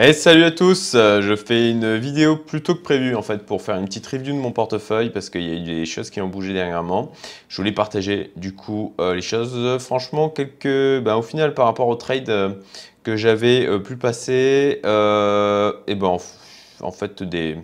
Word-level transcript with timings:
Et 0.00 0.12
salut 0.12 0.44
à 0.44 0.52
tous, 0.52 0.92
euh, 0.94 1.20
je 1.22 1.34
fais 1.34 1.72
une 1.72 1.96
vidéo 1.96 2.36
plutôt 2.36 2.76
que 2.76 2.82
prévu 2.82 3.16
en 3.16 3.22
fait 3.22 3.44
pour 3.44 3.62
faire 3.62 3.74
une 3.74 3.86
petite 3.86 4.06
review 4.06 4.32
de 4.32 4.38
mon 4.38 4.52
portefeuille 4.52 5.10
parce 5.10 5.28
qu'il 5.28 5.42
y 5.42 5.50
a 5.50 5.54
eu 5.54 5.64
des 5.64 5.86
choses 5.86 6.10
qui 6.10 6.20
ont 6.20 6.28
bougé 6.28 6.52
dernièrement. 6.52 7.10
Je 7.48 7.56
voulais 7.56 7.72
partager 7.72 8.30
du 8.36 8.54
coup 8.54 8.94
euh, 9.00 9.16
les 9.16 9.22
choses, 9.22 9.76
franchement 9.82 10.28
quelques, 10.28 11.02
ben, 11.02 11.16
au 11.16 11.22
final 11.22 11.52
par 11.52 11.64
rapport 11.64 11.88
au 11.88 11.96
trade 11.96 12.28
euh, 12.28 12.50
que 13.02 13.16
j'avais 13.16 13.66
pu 13.80 13.96
passer, 13.96 14.78
et 14.84 15.94
ben 15.96 16.16
en, 16.80 16.92
fait 16.92 17.24
des, 17.24 17.56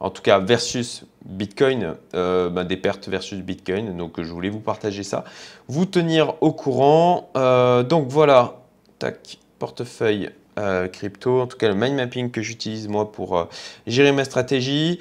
en 0.00 0.08
tout 0.08 0.22
cas 0.22 0.38
versus 0.38 1.04
Bitcoin, 1.26 1.96
ben, 2.14 2.64
des 2.64 2.78
pertes 2.78 3.08
versus 3.08 3.40
Bitcoin, 3.40 3.94
donc 3.98 4.22
je 4.22 4.32
voulais 4.32 4.48
vous 4.48 4.60
partager 4.60 5.02
ça, 5.02 5.24
vous 5.68 5.84
tenir 5.84 6.36
au 6.40 6.52
courant. 6.52 7.30
donc 7.34 8.06
voilà, 8.08 8.60
tac, 8.98 9.38
portefeuille 9.58 10.30
euh, 10.58 10.88
crypto, 10.88 11.42
en 11.42 11.46
tout 11.46 11.58
cas 11.58 11.68
le 11.68 11.74
mind 11.74 11.94
mapping 11.94 12.30
que 12.30 12.40
j'utilise 12.40 12.88
moi 12.88 13.12
pour 13.12 13.36
euh, 13.36 13.44
gérer 13.86 14.12
ma 14.12 14.24
stratégie. 14.24 14.98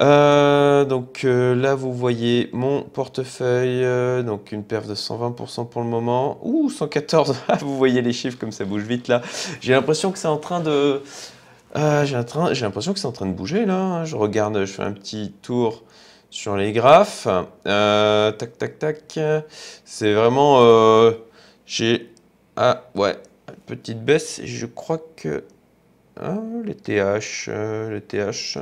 Euh, 0.00 0.84
donc 0.84 1.20
là 1.24 1.74
vous 1.76 1.92
voyez 1.92 2.50
mon 2.52 2.82
portefeuille, 2.82 3.84
donc 4.24 4.50
une 4.50 4.64
perf 4.64 4.88
de 4.88 4.94
120% 4.96 5.68
pour 5.68 5.82
le 5.82 5.86
moment, 5.86 6.38
ou 6.42 6.70
114, 6.70 7.36
vous 7.60 7.76
voyez 7.76 8.02
les 8.02 8.12
chiffres 8.12 8.36
comme 8.38 8.50
ça 8.50 8.64
bouge 8.64 8.82
vite 8.82 9.06
là. 9.06 9.22
J'ai 9.60 9.74
l'impression 9.74 10.10
que 10.10 10.18
c'est 10.18 10.28
en 10.28 10.38
train 10.38 10.60
de... 10.60 11.02
J'ai 11.76 12.16
l'impression 12.62 12.92
que 12.92 12.98
c'est 12.98 13.06
en 13.06 13.12
train 13.12 13.26
de 13.26 13.34
bouger 13.34 13.64
là, 13.64 14.04
je 14.04 14.16
regarde, 14.16 14.64
je 14.64 14.72
fais 14.72 14.82
un 14.82 14.92
petit 14.92 15.32
tour 15.40 15.84
sur 16.30 16.56
les 16.56 16.72
graphes, 16.72 17.28
tac 17.64 18.58
tac 18.58 18.78
tac, 18.78 19.18
c'est 19.84 20.14
vraiment... 20.14 21.12
J'ai... 21.64 22.12
Ah 22.56 22.84
ouais, 22.94 23.16
petite 23.66 24.04
baisse. 24.04 24.40
Je 24.44 24.66
crois 24.66 25.00
que... 25.16 25.44
Ah, 26.18 26.38
les 26.64 26.74
TH, 26.74 27.48
euh, 27.48 27.90
les 27.90 28.00
TH. 28.00 28.58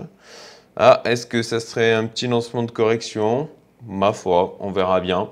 Ah, 0.77 1.03
est-ce 1.05 1.27
que 1.27 1.43
ça 1.43 1.61
serait 1.61 1.93
un 1.93 2.07
petit 2.07 2.27
lancement 2.27 2.65
de 2.65 2.71
correction? 2.71 3.49
Ma 3.87 4.13
foi, 4.13 4.57
on 4.59 4.73
verra 4.73 5.01
bien. 5.01 5.29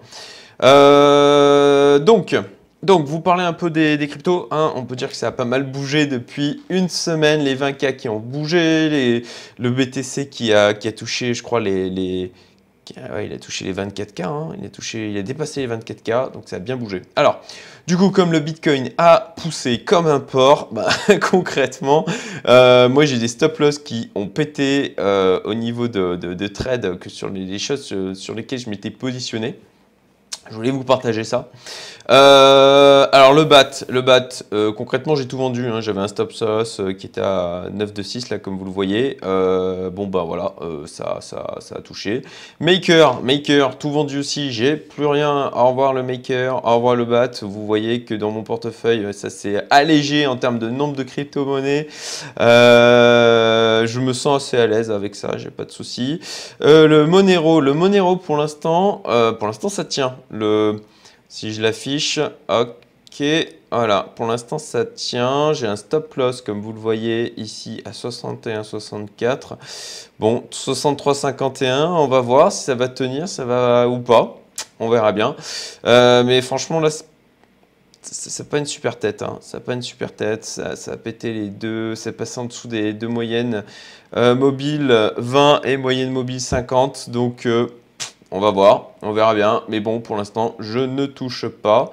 Euh, 0.62 1.98
donc, 1.98 2.37
vous 2.84 3.20
parlez 3.20 3.43
un 3.43 3.53
peu 3.53 3.70
des, 3.70 3.98
cryptos. 4.09 4.47
Hein. 4.53 4.73
on 4.77 4.84
peut 4.84 4.95
dire 4.95 5.09
que 5.09 5.17
ça 5.17 5.28
a 5.28 5.33
pas 5.33 5.45
mal 5.45 5.65
bougé 5.65 6.06
depuis 6.06 6.62
une 6.69 6.89
semaine. 6.89 7.41
Les 7.41 7.56
20K 7.56 7.97
qui 7.97 8.09
ont 8.09 8.20
bougé, 8.20 9.25
le 9.59 9.70
BTC 9.70 10.28
qui 10.28 10.53
a, 10.53 10.75
touché, 10.75 11.34
je 11.34 11.43
crois, 11.43 11.59
les 11.61 12.33
il 12.91 13.33
a 13.33 13.38
touché 13.38 13.64
les 13.64 13.75
24K, 13.75 14.22
hein. 14.25 14.56
il, 14.58 14.66
a 14.66 14.69
touché, 14.69 15.11
il 15.11 15.16
a 15.19 15.22
dépassé 15.22 15.66
les 15.66 15.75
24K, 15.75 16.33
donc 16.33 16.44
ça 16.47 16.56
a 16.56 16.58
bien 16.58 16.77
bougé. 16.77 17.02
Alors, 17.16 17.41
du 17.86 17.97
coup, 17.97 18.11
comme 18.11 18.33
le 18.33 18.41
Bitcoin 18.41 18.91
a 18.98 19.34
poussé 19.36 19.78
comme 19.78 20.06
un 20.06 20.20
porc, 20.20 20.69
bah, 20.72 20.88
concrètement, 21.20 22.05
euh, 22.47 22.88
moi 22.88 23.05
j'ai 23.05 23.19
des 23.19 23.28
stop-loss 23.28 23.78
qui 23.78 24.10
ont 24.14 24.27
pété 24.27 24.94
euh, 24.98 25.41
au 25.44 25.55
niveau 25.55 25.88
de, 25.88 26.47
trade 26.48 26.98
que 26.98 27.08
sur 27.08 27.28
les, 27.28 27.58
choses 27.58 28.14
sur 28.14 28.34
lesquelles 28.34 28.58
je 28.58 28.70
m'étais 28.70 28.91
positionné. 28.91 29.58
Je 30.51 30.57
voulais 30.57 30.71
vous 30.71 30.85
partager 30.85 31.25
ça. 31.25 31.48
Euh, 32.11 33.07
alors 33.12 33.33
le 33.33 33.45
bat, 33.45 33.71
le 33.89 34.03
bat, 34.03 34.29
euh, 34.53 34.73
concrètement 34.73 35.15
j'ai 35.15 35.27
tout 35.27 35.39
vendu. 35.39 35.69
Hein. 35.69 35.81
J'avais 35.81 36.01
un 36.01 36.09
stop 36.09 36.33
loss 36.41 36.81
euh, 36.81 36.93
qui 36.93 37.07
était 37.07 37.21
à 37.21 37.67
9,26 37.73 38.31
là 38.31 38.39
comme 38.39 38.59
vous 38.59 38.65
le 38.65 38.71
voyez. 38.71 39.19
bon 39.23 40.07
bah 40.07 40.25
voilà, 40.27 40.55
ça, 40.87 41.19
ça, 41.21 41.57
ça 41.61 41.77
a 41.77 41.81
touché. 41.81 42.23
Maker, 42.61 43.23
maker, 43.23 43.79
tout 43.79 43.91
vendu 43.91 44.19
aussi. 44.19 44.53
J'ai 44.53 44.77
plus 44.77 45.07
rien. 45.07 45.51
Au 45.55 45.69
revoir 45.69 45.93
le 45.93 46.03
maker, 46.03 46.65
au 46.65 46.75
revoir 46.75 46.97
le 46.97 47.05
bat. 47.05 47.31
Vous 47.43 47.67
voyez 47.67 48.03
que 48.03 48.15
dans 48.15 48.31
mon 48.31 48.43
portefeuille 48.43 49.15
ça 49.15 49.31
s'est 49.31 49.65
allégé 49.71 50.27
en 50.27 50.37
termes 50.37 50.59
de 50.59 50.69
nombre 50.69 50.97
de 50.97 51.05
crypto-monnaies. 51.05 51.87
je 52.39 54.01
me 54.01 54.12
sens 54.12 54.43
assez 54.43 54.59
à 54.59 54.67
l'aise 54.67 54.91
avec 54.91 55.15
ça, 55.15 55.37
j'ai 55.37 55.51
pas 55.51 55.65
de 55.65 55.71
souci. 55.71 56.21
le 56.61 57.05
Monero, 57.05 57.61
le 57.61 57.75
Monero 57.75 58.17
pour 58.17 58.37
l'instant, 58.37 59.03
pour 59.39 59.47
l'instant 59.47 59.69
ça 59.69 59.84
tient. 59.84 60.16
Le, 60.32 60.81
si 61.28 61.53
je 61.53 61.62
l'affiche, 61.62 62.19
ok, 62.48 63.25
voilà, 63.70 64.12
pour 64.16 64.26
l'instant 64.26 64.59
ça 64.59 64.84
tient. 64.84 65.53
J'ai 65.53 65.66
un 65.66 65.76
stop 65.76 66.15
loss 66.15 66.43
comme 66.43 66.60
vous 66.60 66.72
le 66.72 66.78
voyez 66.78 67.38
ici 67.41 67.82
à 67.84 67.91
61,64. 67.91 69.56
Bon, 70.19 70.44
63,51, 70.50 71.87
on 71.87 72.09
va 72.09 72.21
voir 72.21 72.53
si 72.53 72.65
ça 72.65 72.75
va 72.75 72.88
tenir, 72.88 73.28
ça 73.28 73.44
va 73.44 73.88
ou 73.88 73.98
pas. 73.98 74.38
On 74.81 74.88
verra 74.88 75.12
bien. 75.12 75.37
Euh, 75.87 76.25
mais 76.25 76.42
franchement 76.42 76.81
là, 76.81 76.91
c'est 78.03 78.48
pas 78.48 78.59
une 78.59 78.66
super 78.66 78.98
tête, 78.98 79.22
hein. 79.22 79.38
ça 79.41 79.60
pas 79.60 79.75
une 79.75 79.82
super 79.82 80.12
tête, 80.15 80.44
ça, 80.44 80.75
a 80.87 80.97
pété 80.97 81.32
les 81.32 81.48
deux, 81.48 81.94
c'est 81.94 82.12
passé 82.12 82.41
en 82.41 82.47
dessous 82.47 82.66
des 82.66 82.92
deux 82.92 83.09
moyennes 83.09 83.62
euh, 84.16 84.34
mobiles 84.34 85.12
20 85.16 85.62
et 85.62 85.76
moyenne 85.76 86.10
mobile 86.10 86.41
50, 86.41 87.10
donc 87.10 87.47
euh, 87.47 87.69
on 88.32 88.41
va 88.41 88.50
voir, 88.50 88.93
on 89.03 89.12
verra 89.12 89.34
bien. 89.34 89.62
Mais 89.69 89.81
bon, 89.81 90.00
pour 90.00 90.16
l'instant, 90.16 90.56
je 90.59 90.78
ne 90.78 91.04
touche 91.04 91.47
pas. 91.47 91.93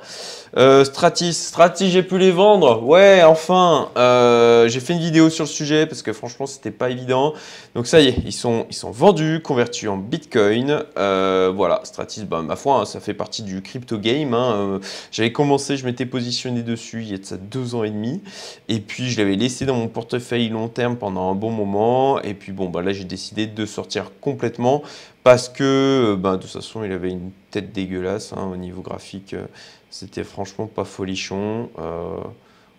Euh, 0.57 0.85
Stratis, 0.85 1.33
Stratis, 1.33 1.91
j'ai 1.91 2.01
pu 2.01 2.17
les 2.17 2.31
vendre. 2.31 2.81
Ouais, 2.81 3.23
enfin, 3.23 3.89
euh, 3.97 4.69
j'ai 4.69 4.79
fait 4.79 4.93
une 4.93 4.99
vidéo 4.99 5.29
sur 5.29 5.43
le 5.43 5.49
sujet 5.49 5.85
parce 5.85 6.01
que 6.01 6.13
franchement, 6.13 6.47
c'était 6.47 6.71
pas 6.71 6.89
évident. 6.89 7.33
Donc 7.75 7.87
ça 7.87 7.99
y 7.99 8.07
est, 8.07 8.15
ils 8.25 8.31
sont, 8.31 8.65
vendus, 8.83 9.41
convertis 9.43 9.89
en 9.89 9.97
Bitcoin. 9.97 10.83
Euh, 10.97 11.51
voilà, 11.53 11.81
Stratis, 11.83 12.23
bah, 12.23 12.41
ma 12.41 12.55
foi, 12.55 12.79
hein, 12.79 12.85
ça 12.85 13.01
fait 13.01 13.13
partie 13.13 13.43
du 13.43 13.61
crypto 13.61 13.97
game. 13.97 14.33
Hein. 14.33 14.79
J'avais 15.11 15.33
commencé, 15.33 15.75
je 15.75 15.85
m'étais 15.85 16.05
positionné 16.05 16.63
dessus 16.63 17.01
il 17.01 17.11
y 17.11 17.13
a 17.15 17.37
deux 17.37 17.75
ans 17.75 17.83
et 17.83 17.91
demi. 17.91 18.21
Et 18.69 18.79
puis, 18.79 19.09
je 19.09 19.17
l'avais 19.17 19.35
laissé 19.35 19.65
dans 19.65 19.75
mon 19.75 19.89
portefeuille 19.89 20.47
long 20.47 20.69
terme 20.69 20.95
pendant 20.95 21.29
un 21.29 21.35
bon 21.35 21.51
moment. 21.51 22.21
Et 22.21 22.33
puis, 22.33 22.53
bon, 22.53 22.69
bah 22.69 22.81
là, 22.81 22.93
j'ai 22.93 23.03
décidé 23.03 23.45
de 23.45 23.65
sortir 23.65 24.11
complètement 24.21 24.83
parce 25.23 25.49
que, 25.49 26.15
bah, 26.29 26.37
de 26.37 26.43
toute 26.43 26.51
façon, 26.51 26.83
il 26.83 26.91
avait 26.91 27.09
une 27.09 27.31
tête 27.49 27.71
dégueulasse 27.71 28.33
hein, 28.33 28.47
au 28.51 28.55
niveau 28.55 28.81
graphique. 28.81 29.35
C'était 29.89 30.23
franchement 30.23 30.67
pas 30.67 30.83
folichon. 30.83 31.69
Euh, 31.79 32.17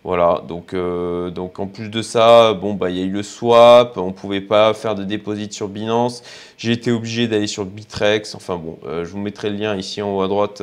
voilà, 0.05 0.43
donc, 0.47 0.73
euh, 0.73 1.31
donc 1.31 1.59
en 1.59 1.67
plus 1.67 1.89
de 1.89 2.01
ça, 2.01 2.55
bon, 2.55 2.75
bah, 2.75 2.91
il 2.91 2.97
y 2.97 3.03
a 3.03 3.05
eu 3.05 3.11
le 3.11 3.25
swap, 3.25 3.99
on 3.99 4.13
pouvait 4.13 4.41
pas 4.41 4.73
faire 4.73 4.95
de 4.95 5.03
dépôt 5.03 5.35
sur 5.51 5.69
Binance. 5.69 6.23
J'ai 6.59 6.71
été 6.71 6.93
obligé 6.93 7.27
d'aller 7.27 7.49
sur 7.49 7.65
Bitrex. 7.65 8.37
Enfin 8.37 8.57
bon, 8.57 8.79
euh, 8.87 9.05
je 9.05 9.11
vous 9.11 9.19
mettrai 9.19 9.51
le 9.51 9.57
lien 9.57 9.77
ici 9.77 10.01
en 10.01 10.17
haut 10.17 10.23
à 10.23 10.29
droite 10.29 10.63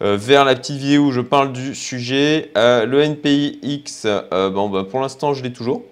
vers 0.00 0.44
la 0.44 0.54
petite 0.54 0.76
vidéo 0.76 1.06
où 1.06 1.12
je 1.12 1.22
parle 1.22 1.52
du 1.54 1.74
sujet. 1.74 2.50
le 2.54 3.02
NPIX, 3.02 4.06
bon, 4.52 4.68
bah, 4.68 4.84
pour 4.84 5.00
l'instant, 5.00 5.32
je 5.32 5.42
l'ai 5.42 5.52
toujours. 5.52 5.82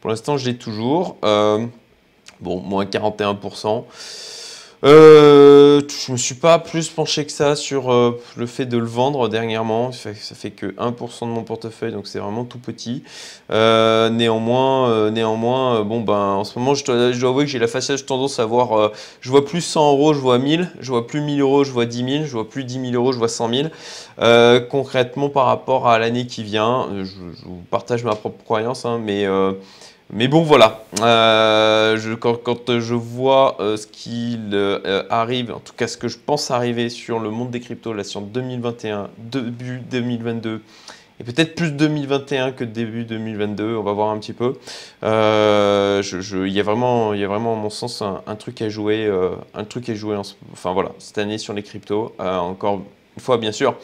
Pour 0.00 0.10
l'instant, 0.10 0.36
je 0.36 0.46
l'ai 0.46 0.56
toujours. 0.56 1.16
bon, 1.22 2.60
moins 2.60 2.84
41%. 2.84 3.84
Euh, 4.82 5.82
je 6.06 6.12
me 6.12 6.16
suis 6.16 6.34
pas 6.34 6.58
plus 6.58 6.88
penché 6.88 7.26
que 7.26 7.32
ça 7.32 7.54
sur 7.54 7.92
euh, 7.92 8.18
le 8.36 8.46
fait 8.46 8.66
de 8.66 8.78
le 8.78 8.86
vendre 8.86 9.28
dernièrement. 9.28 9.92
Ça 9.92 10.12
fait, 10.14 10.50
que 10.50 10.66
1% 10.66 11.20
de 11.22 11.26
mon 11.26 11.42
portefeuille, 11.42 11.92
donc 11.92 12.06
c'est 12.06 12.18
vraiment 12.18 12.44
tout 12.44 12.58
petit. 12.58 13.02
Euh, 13.50 14.08
néanmoins, 14.08 14.88
euh, 14.90 15.10
néanmoins 15.10 15.82
bon 15.82 16.00
ben, 16.00 16.14
en 16.14 16.44
ce 16.44 16.58
moment, 16.58 16.74
je 16.74 16.84
dois, 16.84 17.12
je 17.12 17.20
dois 17.20 17.30
avouer 17.30 17.44
que 17.44 17.50
j'ai 17.50 17.58
la 17.58 17.68
fâcheuse 17.68 18.06
tendance 18.06 18.38
à 18.38 18.46
voir, 18.46 18.92
je 19.20 19.30
vois 19.30 19.44
plus 19.44 19.60
100 19.60 19.92
euros, 19.92 20.14
je 20.14 20.20
vois 20.20 20.38
1000, 20.38 20.70
je 20.80 20.90
vois 20.90 21.06
plus 21.06 21.20
1000 21.20 21.40
euros, 21.40 21.64
je 21.64 21.72
vois 21.72 21.86
10 21.86 21.98
000, 21.98 22.24
je 22.24 22.32
vois 22.32 22.48
plus 22.48 22.64
10 22.64 22.90
000 22.90 22.92
euros, 22.94 23.12
je 23.12 23.18
vois 23.18 23.28
100 23.28 23.50
000. 24.18 24.62
concrètement, 24.70 25.28
par 25.28 25.46
rapport 25.46 25.88
à 25.88 25.98
l'année 25.98 26.26
qui 26.26 26.42
vient, 26.42 26.88
je, 27.02 27.46
vous 27.46 27.62
partage 27.70 28.04
ma 28.04 28.14
propre 28.14 28.42
croyance, 28.44 28.84
hein, 28.84 29.00
mais 29.02 29.26
mais 30.12 30.26
bon, 30.26 30.42
voilà. 30.42 30.84
Euh, 31.02 32.16
quand, 32.16 32.80
je 32.80 32.94
vois 32.94 33.56
euh, 33.60 33.76
ce 33.76 33.86
qu'il 33.86 34.50
euh, 34.52 35.04
arrive, 35.08 35.52
en 35.52 35.60
tout 35.60 35.72
cas 35.76 35.86
ce 35.86 35.96
que 35.96 36.08
je 36.08 36.18
pense 36.18 36.50
arriver 36.50 36.88
sur 36.88 37.20
le 37.20 37.30
monde 37.30 37.50
des 37.50 37.60
cryptos, 37.60 37.92
là, 37.92 38.02
sur 38.02 38.20
2021, 38.20 39.10
début 39.18 39.80
2022, 39.90 40.62
et 41.20 41.24
peut-être 41.24 41.54
plus 41.54 41.70
2021 41.72 42.52
que 42.52 42.64
début 42.64 43.04
2022, 43.04 43.76
on 43.76 43.82
va 43.82 43.92
voir 43.92 44.10
un 44.10 44.18
petit 44.18 44.32
peu. 44.32 44.54
il, 45.02 46.52
y 46.52 46.60
a 46.60 46.62
vraiment, 46.62 47.14
il 47.14 47.20
y 47.20 47.24
a 47.24 47.28
vraiment, 47.28 47.52
à 47.52 47.56
mon 47.56 47.70
sens, 47.70 48.02
un, 48.02 48.36
truc 48.36 48.62
à 48.62 48.68
jouer, 48.68 49.08
un 49.54 49.64
truc 49.64 49.88
à 49.90 49.94
jouer, 49.94 50.16
enfin 50.52 50.72
voilà, 50.72 50.90
cette 50.98 51.18
année 51.18 51.38
sur 51.38 51.52
les 51.52 51.62
cryptos. 51.62 52.14
encore 52.18 52.82
fois, 53.20 53.38
bien 53.38 53.52
sûr, 53.52 53.76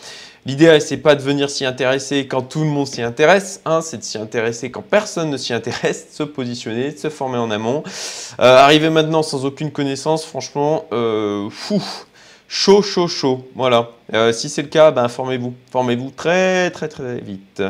L'idée, 0.47 0.79
c'est 0.79 0.99
pas 0.99 1.17
de 1.17 1.23
venir 1.23 1.51
s'y 1.51 1.65
intéresser 1.65 2.29
quand 2.29 2.43
tout 2.43 2.61
le 2.61 2.67
monde 2.67 2.87
s'y 2.87 3.03
intéresse, 3.03 3.61
c'est 3.83 3.97
de 3.97 4.05
s'y 4.05 4.17
intéresser 4.17 4.71
quand 4.71 4.81
personne 4.81 5.29
ne 5.29 5.37
s'y 5.37 5.53
intéresse, 5.53 6.07
se 6.13 6.23
positionner, 6.23 6.97
se 6.97 7.11
former 7.11 7.39
en 7.39 7.51
amont. 7.51 7.83
Euh, 8.39 8.57
arriver 8.57 8.89
maintenant 8.89 9.25
sans 9.25 9.45
aucune 9.45 9.73
connaissance, 9.73 10.25
franchement, 10.25 10.85
euh, 10.93 11.51
fou, 11.51 11.83
chaud, 12.47 12.81
chaud, 12.81 13.09
chaud. 13.09 13.45
Voilà. 13.57 13.91
Euh, 14.15 14.33
si 14.33 14.49
c'est 14.49 14.63
le 14.63 14.69
cas, 14.69 14.93
ben, 14.93 15.09
formez-vous. 15.09 15.53
Formez-vous 15.73 16.11
très, 16.11 16.71
très, 16.71 16.87
très 16.87 17.19
vite. 17.19 17.61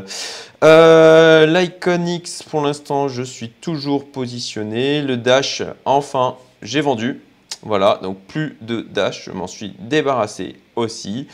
Euh, 0.63 1.47
L'Iconix, 1.47 2.43
pour 2.43 2.61
l'instant, 2.61 3.09
je 3.09 3.23
suis 3.23 3.49
toujours 3.49 4.05
positionné. 4.05 5.01
Le 5.01 5.17
Dash, 5.17 5.63
enfin, 5.87 6.37
j'ai 6.61 6.83
vendu. 6.83 7.23
Voilà, 7.63 7.99
donc 8.03 8.19
plus 8.29 8.57
de 8.61 8.81
dash, 8.81 9.25
je 9.27 9.31
m'en 9.33 9.47
suis 9.47 9.75
débarrassé 9.79 10.57
aussi. 10.77 11.27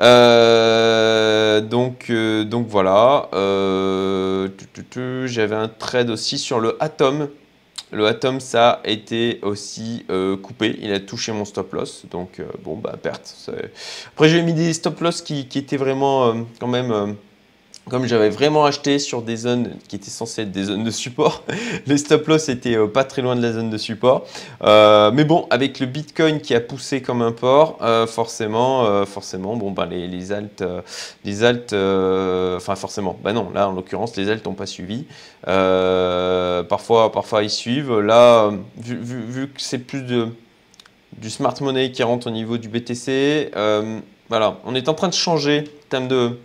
Euh, 0.00 1.60
donc, 1.60 2.06
euh, 2.10 2.44
donc 2.44 2.68
voilà, 2.68 3.28
euh, 3.34 4.48
j'avais 5.26 5.56
un 5.56 5.68
trade 5.68 6.10
aussi 6.10 6.38
sur 6.38 6.60
le 6.60 6.76
Atom. 6.80 7.28
Le 7.90 8.06
Atom, 8.06 8.40
ça 8.40 8.80
a 8.84 8.88
été 8.88 9.38
aussi 9.42 10.06
coupé, 10.42 10.78
il 10.80 10.92
a 10.92 11.00
touché 11.00 11.32
mon 11.32 11.44
stop 11.44 11.74
loss, 11.74 12.06
donc 12.10 12.40
bon, 12.64 12.76
bah 12.76 12.94
perte. 13.00 13.50
Après 14.14 14.30
j'ai 14.30 14.40
mis 14.40 14.54
des 14.54 14.72
stop 14.72 14.98
loss 15.00 15.20
qui, 15.20 15.46
qui 15.46 15.58
étaient 15.58 15.76
vraiment 15.76 16.34
quand 16.58 16.68
même 16.68 17.16
comme 17.88 18.06
j'avais 18.06 18.30
vraiment 18.30 18.64
acheté 18.64 18.98
sur 18.98 19.22
des 19.22 19.36
zones 19.36 19.74
qui 19.88 19.96
étaient 19.96 20.10
censées 20.10 20.42
être 20.42 20.52
des 20.52 20.64
zones 20.64 20.84
de 20.84 20.90
support, 20.90 21.42
les 21.86 21.98
stop 21.98 22.26
loss 22.28 22.48
étaient 22.48 22.76
euh, 22.76 22.86
pas 22.86 23.04
très 23.04 23.22
loin 23.22 23.34
de 23.34 23.42
la 23.42 23.52
zone 23.52 23.70
de 23.70 23.76
support. 23.76 24.24
Euh, 24.62 25.10
mais 25.12 25.24
bon, 25.24 25.46
avec 25.50 25.80
le 25.80 25.86
Bitcoin 25.86 26.40
qui 26.40 26.54
a 26.54 26.60
poussé 26.60 27.02
comme 27.02 27.22
un 27.22 27.32
porc, 27.32 27.78
euh, 27.82 28.06
forcément, 28.06 29.04
forcément, 29.06 29.56
bon 29.56 29.72
ben 29.72 29.86
les, 29.86 30.06
les 30.06 30.22
les 31.24 31.44
enfin 31.44 32.76
forcément, 32.76 33.18
bah 33.22 33.32
non, 33.32 33.50
là 33.52 33.68
en 33.68 33.72
l'occurrence 33.72 34.16
les 34.16 34.30
altes 34.30 34.46
n'ont 34.46 34.54
pas 34.54 34.66
suivi. 34.66 35.06
parfois, 35.44 37.10
parfois 37.12 37.42
ils 37.42 37.50
suivent. 37.50 37.98
Là, 37.98 38.50
vu, 38.76 38.96
vu 38.96 39.48
que 39.48 39.60
c'est 39.60 39.78
plus 39.78 40.02
de 40.02 40.28
du 41.18 41.28
smart 41.28 41.54
money 41.60 41.90
qui 41.90 42.02
rentre 42.02 42.28
au 42.28 42.30
niveau 42.30 42.58
du 42.58 42.68
BTC, 42.68 43.50
voilà, 44.28 44.58
on 44.64 44.74
est 44.74 44.88
en 44.88 44.94
train 44.94 45.08
de 45.08 45.14
changer 45.14 45.64
en 45.66 45.88
termes 45.90 46.08
de 46.08 46.38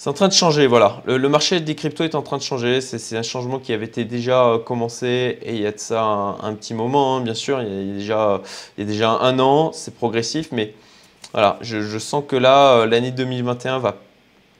c'est 0.00 0.08
en 0.08 0.14
train 0.14 0.28
de 0.28 0.32
changer, 0.32 0.66
voilà. 0.66 1.02
Le, 1.04 1.28
marché 1.28 1.60
des 1.60 1.74
cryptos 1.74 2.04
est 2.04 2.14
en 2.14 2.22
train 2.22 2.38
de 2.38 2.42
changer. 2.42 2.80
C'est 2.80 3.18
un 3.18 3.22
changement 3.22 3.58
qui 3.58 3.74
avait 3.74 3.84
été 3.84 4.06
déjà 4.06 4.46
euh, 4.46 4.58
commencé 4.58 5.38
et 5.42 5.54
il 5.54 5.60
y 5.60 5.66
a 5.66 5.72
de 5.72 5.78
ça 5.78 6.02
un, 6.02 6.54
petit 6.54 6.72
moment, 6.72 7.18
hein, 7.18 7.20
bien 7.20 7.34
sûr. 7.34 7.60
Il 7.60 7.68
y, 7.68 7.90
a 7.90 7.94
déjà, 7.96 8.40
il 8.78 8.84
y 8.84 8.86
a 8.86 8.90
déjà 8.90 9.10
un 9.10 9.38
an, 9.38 9.72
c'est 9.74 9.94
progressif, 9.94 10.52
mais 10.52 10.72
voilà, 11.34 11.58
je, 11.60 11.98
sens 11.98 12.24
que 12.26 12.34
là, 12.34 12.78
euh, 12.78 12.86
l'année 12.86 13.10
2021 13.10 13.78
va 13.78 13.96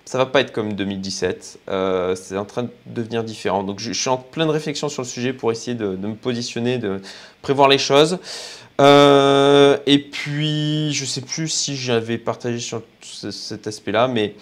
ça 0.05 0.19
va 0.19 0.27
pas 0.27 0.43
être 0.43 0.53
comme 0.53 0.75
2017. 0.75 1.61
Euh, 1.71 2.15
c'est 2.17 2.37
en 2.37 2.45
train 2.45 2.65
de 2.65 2.71
devenir 2.85 3.25
différent. 3.25 3.63
Donc, 3.63 3.79
je, 3.79 3.93
suis 3.93 4.11
en 4.11 4.19
pleine 4.19 4.51
réflexion 4.51 4.91
sur 4.91 5.01
le 5.01 5.09
sujet 5.09 5.33
pour 5.33 5.53
essayer 5.53 5.75
de, 5.75 5.97
me 5.97 6.17
positionner, 6.17 6.77
de 6.77 7.01
prévoir 7.41 7.69
les 7.71 7.79
choses. 7.79 8.19
et 8.79 9.99
puis, 10.13 10.93
je 10.93 11.05
sais 11.07 11.23
plus 11.23 11.49
si 11.49 11.77
j'avais 11.77 12.19
partagé 12.19 12.59
sur 12.59 12.83
cet 13.01 13.67
aspect-là, 13.67 14.07
mais 14.07 14.35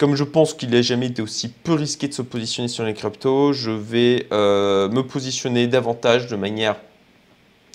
comme 0.00 0.16
je 0.16 0.24
pense 0.24 0.54
qu'il 0.54 0.70
n'a 0.70 0.80
jamais 0.80 1.08
été 1.08 1.20
aussi 1.20 1.50
peu 1.50 1.74
risqué 1.74 2.08
de 2.08 2.14
se 2.14 2.22
positionner 2.22 2.68
sur 2.68 2.84
les 2.84 2.94
cryptos, 2.94 3.52
je 3.52 3.70
vais 3.70 4.26
euh, 4.32 4.88
me 4.88 5.02
positionner 5.02 5.66
davantage 5.66 6.26
de 6.26 6.36
manière 6.36 6.76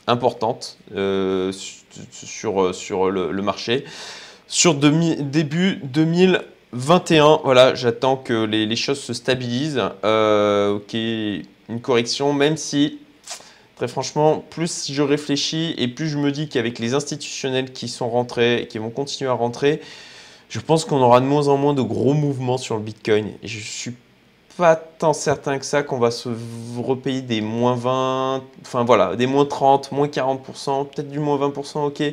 importante 0.08 0.80
euh, 0.96 1.52
sur, 2.12 2.74
sur 2.74 3.12
le, 3.12 3.42
marché. 3.44 3.86
Sur 4.48 4.74
début 4.74 5.80
2021, 5.84 7.42
voilà, 7.44 7.76
j'attends 7.76 8.18
que 8.18 8.44
les, 8.46 8.76
choses 8.76 9.00
se 9.00 9.14
stabilisent, 9.14 9.84
euh, 10.04 10.80
une 11.70 11.82
correction, 11.82 12.34
même 12.34 12.58
si 12.58 13.00
Très 13.76 13.90
franchement, 13.90 14.42
plus 14.52 14.90
je 14.90 15.02
réfléchis 15.02 15.76
et 15.78 15.90
plus 15.90 16.08
je 16.08 16.18
me 16.18 16.32
dis 16.32 16.48
qu'avec 16.48 16.80
les 16.80 16.94
institutionnels 16.94 17.74
qui 17.74 17.90
sont 17.90 18.10
rentrés 18.10 18.62
et 18.62 18.68
qui 18.68 18.78
vont 18.78 18.90
continuer 18.90 19.30
à 19.30 19.34
rentrer, 19.34 19.82
je 20.50 20.60
pense 20.60 20.86
qu'on 20.86 21.02
aura 21.02 21.20
de 21.20 21.26
moins 21.26 21.48
en 21.48 21.58
moins 21.58 21.74
de 21.74 21.82
gros 21.82 22.14
mouvements 22.14 22.58
sur 22.58 22.76
le 22.76 22.82
Bitcoin. 22.82 23.32
Et 23.44 23.48
je 23.48 23.60
suis 23.60 23.96
pas 24.58 24.76
tant 24.76 25.14
certain 25.14 25.60
que 25.60 25.66
ça 25.66 25.84
qu'on 25.84 26.00
va 26.00 26.12
se 26.12 26.30
repayer 26.78 27.22
des 27.22 27.42
moins 27.42 27.76
20, 27.76 28.44
enfin 28.62 28.84
voilà, 28.84 29.16
des 29.16 29.28
moins 29.28 29.46
30, 29.46 29.92
moins 29.92 30.08
40%, 30.08 30.88
peut-être 30.88 31.10
du 31.10 31.20
moins 31.20 31.38
20%, 31.38 31.88
ok. 31.88 32.04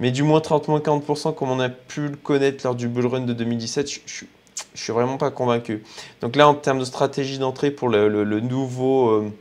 Mais 0.00 0.10
du 0.10 0.22
moins 0.22 0.40
30, 0.40 0.68
moins 0.68 0.80
40%, 0.80 1.34
comme 1.34 1.50
on 1.50 1.60
a 1.60 1.68
pu 1.68 2.08
le 2.08 2.16
connaître 2.16 2.64
lors 2.64 2.74
du 2.74 2.88
bull 2.88 3.06
run 3.06 3.20
de 3.20 3.32
2017, 3.32 3.90
je, 3.90 4.00
je, 4.06 4.24
suis 4.74 4.92
vraiment 4.92 5.16
pas 5.16 5.30
convaincu. 5.30 5.82
Donc 6.20 6.36
là, 6.36 6.48
en 6.48 6.54
termes 6.54 6.80
de 6.80 6.84
stratégie 6.84 7.38
d'entrée 7.38 7.70
pour 7.70 7.88
le, 7.88 8.40
nouveau... 8.40 9.08
Euh, 9.08 9.32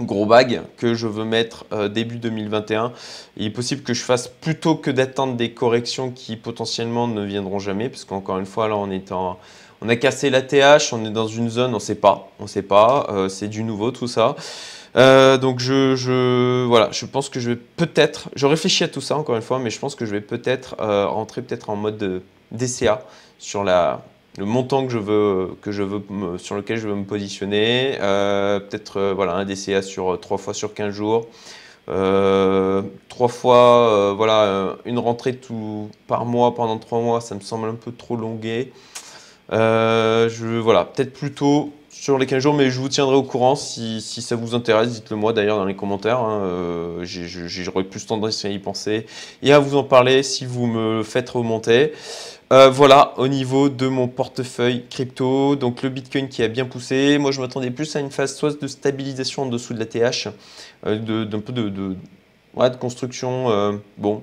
gros 0.00 0.26
bag 0.26 0.62
que 0.76 0.94
je 0.94 1.06
veux 1.06 1.24
mettre 1.24 1.64
euh, 1.72 1.88
début 1.88 2.16
2021. 2.16 2.92
Il 3.36 3.46
est 3.46 3.50
possible 3.50 3.82
que 3.82 3.94
je 3.94 4.02
fasse 4.02 4.28
plutôt 4.28 4.76
que 4.76 4.90
d'attendre 4.90 5.34
des 5.34 5.52
corrections 5.52 6.10
qui 6.10 6.36
potentiellement 6.36 7.08
ne 7.08 7.24
viendront 7.24 7.58
jamais, 7.58 7.88
parce 7.88 8.04
qu'encore 8.04 8.38
une 8.38 8.46
fois, 8.46 8.68
là, 8.68 8.76
on 8.76 8.90
est 8.90 9.12
en, 9.12 9.38
on 9.80 9.88
a 9.88 9.96
cassé 9.96 10.30
la 10.30 10.42
TH, 10.42 10.92
on 10.92 11.04
est 11.04 11.10
dans 11.10 11.26
une 11.26 11.48
zone, 11.48 11.70
on 11.70 11.74
ne 11.74 11.80
sait 11.80 11.94
pas, 11.94 12.30
on 12.40 12.46
sait 12.46 12.62
pas, 12.62 13.06
euh, 13.10 13.28
c'est 13.28 13.48
du 13.48 13.62
nouveau 13.62 13.90
tout 13.90 14.08
ça. 14.08 14.36
Euh, 14.96 15.36
donc 15.36 15.60
je, 15.60 15.94
je, 15.94 16.64
voilà, 16.64 16.88
je 16.90 17.04
pense 17.04 17.28
que 17.28 17.38
je 17.38 17.50
vais 17.50 17.56
peut-être, 17.56 18.30
je 18.34 18.46
réfléchis 18.46 18.84
à 18.84 18.88
tout 18.88 19.02
ça 19.02 19.16
encore 19.16 19.36
une 19.36 19.42
fois, 19.42 19.58
mais 19.58 19.70
je 19.70 19.78
pense 19.78 19.94
que 19.94 20.06
je 20.06 20.10
vais 20.10 20.22
peut-être 20.22 20.76
rentrer 20.78 21.42
peut-être 21.42 21.68
en 21.68 21.76
mode 21.76 22.22
DCA 22.50 23.04
sur 23.38 23.62
la, 23.62 24.02
le 24.38 24.44
montant 24.44 24.86
que 24.86 24.92
je 24.92 24.98
veux, 24.98 25.56
que 25.62 25.72
je 25.72 25.82
veux 25.82 26.02
sur 26.38 26.56
lequel 26.56 26.78
je 26.78 26.88
veux 26.88 26.94
me 26.94 27.04
positionner. 27.04 27.96
Euh, 28.00 28.60
peut-être 28.60 28.98
euh, 28.98 29.14
voilà, 29.14 29.34
un 29.34 29.44
DCA 29.44 29.82
sur 29.82 30.18
3 30.20 30.36
euh, 30.36 30.40
fois 30.40 30.54
sur 30.54 30.74
15 30.74 30.92
jours. 30.92 31.26
Euh, 31.88 32.82
3 33.08 33.28
fois, 33.28 34.12
voilà, 34.14 34.76
une 34.84 34.98
rentrée 34.98 35.36
tout, 35.36 35.88
par 36.06 36.26
mois 36.26 36.54
pendant 36.54 36.78
3 36.78 37.00
mois, 37.00 37.20
ça 37.20 37.34
me 37.34 37.40
semble 37.40 37.68
un 37.68 37.74
peu 37.74 37.92
trop 37.92 38.16
longué. 38.16 38.72
je, 39.50 40.58
voilà, 40.58 40.84
peut-être 40.84 41.12
plutôt 41.12 41.72
sur 41.88 42.18
les 42.18 42.26
15 42.26 42.42
jours, 42.42 42.54
mais 42.54 42.70
je 42.70 42.78
vous 42.78 42.90
tiendrai 42.90 43.16
au 43.16 43.22
courant 43.22 43.54
si, 43.54 44.02
si 44.02 44.20
ça 44.20 44.36
vous 44.36 44.54
intéresse. 44.54 44.90
Dites-le 44.90 45.16
moi 45.16 45.32
d'ailleurs 45.32 45.56
dans 45.56 45.64
les 45.64 45.76
commentaires. 45.76 46.18
Hein. 46.18 46.98
J'aurais 47.02 47.84
plus 47.84 48.04
tendance 48.04 48.44
à 48.44 48.50
y 48.50 48.58
penser 48.58 49.06
et 49.42 49.52
à 49.52 49.58
vous 49.60 49.76
en 49.76 49.84
parler 49.84 50.22
si 50.22 50.44
vous 50.44 50.66
me 50.66 51.02
faites 51.02 51.30
remonter. 51.30 51.92
Euh, 52.52 52.70
voilà, 52.70 53.12
au 53.16 53.26
niveau 53.26 53.68
de 53.68 53.88
mon 53.88 54.06
portefeuille 54.06 54.84
crypto, 54.88 55.56
donc 55.56 55.82
le 55.82 55.88
Bitcoin 55.88 56.28
qui 56.28 56.44
a 56.44 56.48
bien 56.48 56.64
poussé. 56.64 57.18
Moi, 57.18 57.32
je 57.32 57.40
m'attendais 57.40 57.72
plus 57.72 57.96
à 57.96 58.00
une 58.00 58.12
phase 58.12 58.36
soit 58.36 58.60
de 58.60 58.66
stabilisation 58.68 59.42
en 59.42 59.46
dessous 59.46 59.74
de 59.74 59.80
la 59.80 59.86
TH, 59.86 60.28
euh, 60.86 61.24
d'un 61.24 61.40
peu 61.40 61.52
de, 61.52 61.96
construction. 62.78 63.50
Euh, 63.50 63.72
bon, 63.98 64.22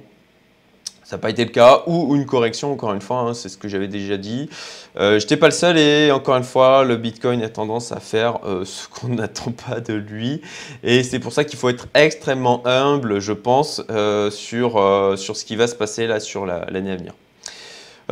ça 1.03 1.17
n'a 1.17 1.21
pas 1.21 1.31
été 1.31 1.43
le 1.43 1.51
cas, 1.51 1.83
ou 1.85 2.15
une 2.15 2.25
correction, 2.25 2.71
encore 2.71 2.93
une 2.93 3.01
fois, 3.01 3.17
hein, 3.17 3.33
c'est 3.33 3.49
ce 3.49 3.57
que 3.57 3.67
j'avais 3.67 3.89
déjà 3.89 4.15
dit. 4.15 4.49
je 4.95 5.15
n'étais 5.15 5.35
pas 5.35 5.47
le 5.47 5.51
seul, 5.51 5.77
et 5.77 6.09
encore 6.11 6.37
une 6.37 6.45
fois, 6.45 6.85
le 6.85 6.95
Bitcoin 6.95 7.43
a 7.43 7.49
tendance 7.49 7.91
à 7.91 7.99
faire 7.99 8.39
ce 8.63 8.87
qu'on 8.87 9.09
n'attend 9.09 9.51
pas 9.51 9.81
de 9.81 9.95
lui. 9.95 10.41
Et 10.81 11.03
c'est 11.03 11.19
pour 11.19 11.33
ça 11.33 11.43
qu'il 11.43 11.59
faut 11.59 11.67
être 11.67 11.87
extrêmement 11.93 12.65
humble, 12.65 13.19
je 13.19 13.33
pense, 13.33 13.83
sur, 14.29 15.17
sur 15.17 15.35
ce 15.35 15.43
qui 15.43 15.57
va 15.57 15.67
se 15.67 15.75
passer 15.75 16.07
là 16.07 16.21
sur 16.21 16.45
l'année 16.45 16.91
à 16.91 16.95
venir. 16.95 17.13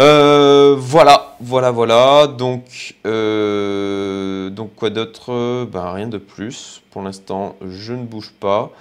Euh, 0.00 0.75
voilà, 0.79 1.37
voilà, 1.41 1.71
voilà. 1.71 2.27
Donc, 2.27 2.97
euh, 3.06 4.50
donc 4.50 4.75
quoi 4.75 4.91
d'autre 4.91 5.65
ben, 5.65 5.91
Rien 5.93 6.09
de 6.09 6.19
plus. 6.19 6.83
Pour 6.90 7.02
l'instant, 7.02 7.57
je 7.66 7.95
ne 7.95 8.05
bouge 8.05 8.33
pas. 8.38 8.73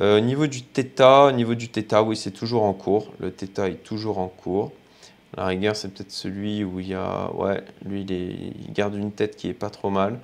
Euh, 0.00 0.20
niveau 0.20 0.46
du 0.46 0.60
θ, 0.60 1.32
niveau 1.34 1.54
du 1.54 1.66
θ, 1.66 2.02
oui, 2.02 2.16
c'est 2.16 2.30
toujours 2.30 2.64
en 2.64 2.72
cours. 2.72 3.12
Le 3.20 3.30
θ 3.30 3.68
est 3.68 3.82
toujours 3.82 4.18
en 4.18 4.28
cours. 4.28 4.72
La 5.36 5.46
rigueur, 5.46 5.76
c'est 5.76 5.88
peut-être 5.88 6.10
celui 6.10 6.64
où 6.64 6.80
il 6.80 6.88
y 6.88 6.94
a... 6.94 7.30
Ouais, 7.34 7.62
lui, 7.84 8.02
il, 8.02 8.72
garde 8.72 8.94
une 8.94 9.12
tête 9.12 9.36
qui 9.36 9.48
est 9.48 9.54
pas 9.54 9.70
trop 9.70 9.90
mal. 9.90 10.18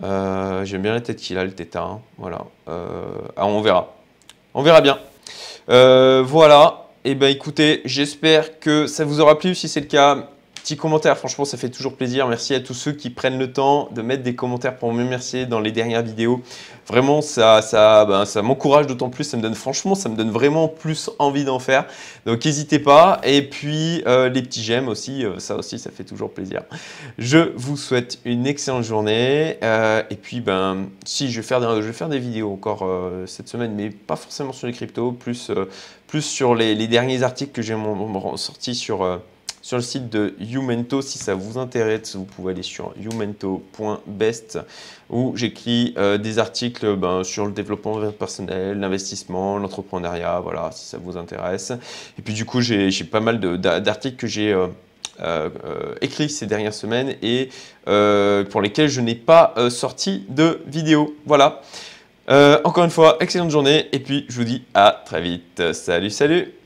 J'aime 0.00 0.82
bien 0.82 0.92
la 0.94 1.00
tête 1.00 1.16
qu'il 1.16 1.38
a, 1.38 1.44
le 1.44 1.50
θ. 1.50 1.76
Hein. 1.76 2.00
Voilà. 2.18 2.46
Ah, 2.66 3.46
on 3.46 3.60
verra. 3.60 3.94
On 4.54 4.62
verra 4.62 4.80
bien. 4.80 4.98
voilà. 5.68 6.84
Eh 7.05 7.15
bien 7.15 7.29
écoutez, 7.29 7.81
j'espère 7.85 8.59
que 8.59 8.85
ça 8.85 9.05
vous 9.05 9.21
aura 9.21 9.39
plu. 9.39 9.55
Si 9.55 9.69
c'est 9.69 9.79
le 9.79 9.85
cas, 9.85 10.29
petit 10.61 10.77
commentaire, 10.77 11.17
franchement 11.17 11.45
ça 11.45 11.57
fait 11.57 11.69
toujours 11.69 11.95
plaisir. 11.95 12.27
Merci 12.27 12.53
à 12.53 12.59
tous 12.59 12.73
ceux 12.73 12.91
qui 12.91 13.09
prennent 13.09 13.39
le 13.39 13.51
temps 13.51 13.89
de 13.91 14.01
mettre 14.01 14.23
des 14.23 14.35
commentaires 14.35 14.77
pour 14.77 14.93
me 14.93 15.03
remercier 15.03 15.45
dans 15.45 15.59
les 15.59 15.71
dernières 15.71 16.03
vidéos. 16.03 16.41
Vraiment, 16.87 17.21
ça, 17.21 17.61
ça, 17.61 18.05
ben, 18.05 18.25
ça 18.25 18.41
m'encourage 18.41 18.87
d'autant 18.87 19.09
plus, 19.09 19.23
ça 19.23 19.37
me 19.37 19.43
donne 19.43 19.53
franchement, 19.53 19.93
ça 19.93 20.09
me 20.09 20.15
donne 20.15 20.31
vraiment 20.31 20.67
plus 20.67 21.11
envie 21.19 21.43
d'en 21.43 21.59
faire. 21.59 21.85
Donc 22.25 22.43
n'hésitez 22.43 22.79
pas. 22.79 23.21
Et 23.23 23.43
puis 23.43 24.03
euh, 24.07 24.29
les 24.29 24.41
petits 24.41 24.63
j'aime 24.63 24.87
aussi, 24.87 25.23
euh, 25.23 25.39
ça 25.39 25.55
aussi 25.55 25.77
ça 25.77 25.91
fait 25.91 26.03
toujours 26.03 26.31
plaisir. 26.31 26.63
Je 27.17 27.51
vous 27.55 27.77
souhaite 27.77 28.19
une 28.25 28.47
excellente 28.47 28.83
journée. 28.83 29.57
Euh, 29.63 30.01
et 30.09 30.15
puis 30.15 30.41
ben, 30.41 30.87
si 31.05 31.31
je 31.31 31.41
vais 31.41 31.47
faire 31.47 31.59
des, 32.09 32.19
vidéos 32.19 32.51
encore 32.51 32.89
cette 33.27 33.47
semaine, 33.47 33.73
mais 33.75 33.89
pas 33.89 34.15
forcément 34.15 34.51
sur 34.51 34.67
les 34.67 34.73
cryptos, 34.73 35.11
plus 35.11 35.51
sur 36.21 36.55
les, 36.55 36.87
derniers 36.87 37.23
articles 37.23 37.51
que 37.51 37.61
j'ai 37.61 37.75
sortis 38.35 38.75
sur, 38.75 39.19
sur 39.61 39.77
le 39.77 39.83
site 39.83 40.09
de 40.09 40.35
Youmento. 40.39 41.01
Si 41.01 41.17
ça 41.17 41.35
vous 41.35 41.57
intéresse, 41.57 42.15
vous 42.15 42.25
pouvez 42.25 42.53
aller 42.53 42.63
sur 42.63 42.93
youmento.best 42.99 44.59
où 45.09 45.33
j'écris 45.35 45.93
euh, 45.97 46.17
des 46.17 46.39
articles 46.39 46.95
ben, 46.95 47.23
sur 47.23 47.45
le 47.45 47.51
développement 47.51 48.11
personnel, 48.11 48.79
l'investissement, 48.79 49.57
l'entrepreneuriat, 49.57 50.39
voilà, 50.39 50.69
si 50.71 50.85
ça 50.85 50.97
vous 50.97 51.17
intéresse. 51.17 51.71
Et 52.17 52.21
puis 52.21 52.33
du 52.33 52.45
coup, 52.45 52.61
j'ai 52.61 52.91
pas 53.03 53.19
mal 53.19 53.39
d'articles 53.59 54.17
que 54.17 54.27
j'ai... 54.27 54.53
Euh, 54.53 54.67
écrits 55.99 56.29
ces 56.29 56.45
dernières 56.45 56.73
semaines 56.73 57.13
et 57.21 57.49
pour 57.83 58.61
lesquels 58.61 58.87
je 58.87 59.01
n'ai 59.01 59.15
pas 59.15 59.53
sorti 59.69 60.23
de 60.29 60.61
vidéo. 60.65 61.13
Voilà. 61.25 61.61
Euh, 62.29 62.59
encore 62.63 62.83
une 62.83 62.91
fois, 62.91 63.17
excellente 63.19 63.49
journée 63.49 63.89
et 63.91 63.99
puis 63.99 64.25
je 64.29 64.35
vous 64.35 64.43
dis 64.43 64.63
à 64.73 65.01
très 65.05 65.21
vite. 65.21 65.73
Salut, 65.73 66.11
salut 66.11 66.58